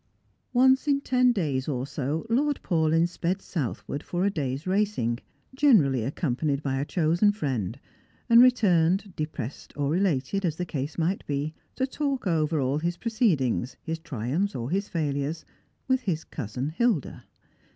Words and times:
Once 0.51 0.87
in 0.87 0.99
ten 0.99 1.31
days 1.31 1.67
or 1.67 1.85
so 1.85 2.25
Lord 2.27 2.59
Paulyn 2.63 3.07
sped 3.07 3.39
southward 3.39 4.01
for 4.01 4.25
a 4.25 4.31
day's 4.31 4.65
racing, 4.65 5.19
generally 5.53 6.03
accompanied 6.03 6.63
by 6.63 6.79
a 6.79 6.85
chosen 6.85 7.31
friend, 7.31 7.79
and 8.27 8.41
re 8.41 8.49
turned, 8.49 9.15
depressed 9.15 9.73
or 9.77 9.95
elated 9.95 10.43
as 10.43 10.55
the 10.55 10.65
case 10.65 10.97
might 10.97 11.23
be, 11.27 11.53
to 11.75 11.85
talk 11.85 12.25
over 12.25 12.59
all 12.59 12.79
liis 12.79 12.99
proceedings— 12.99 13.75
his 13.83 13.99
triumphs 13.99 14.55
or 14.55 14.71
his 14.71 14.89
failures— 14.89 15.45
with 15.87 16.01
his 16.01 16.23
cousin 16.23 16.69
Hilda. 16.69 17.25